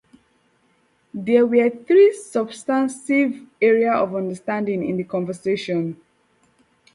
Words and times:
There 1.13 1.45
were 1.45 1.69
three 1.69 2.15
substantive 2.17 3.39
areas 3.61 3.93
of 3.97 4.15
understanding 4.15 4.83
in 4.89 4.97
the 4.97 5.03
conversation. 5.03 6.01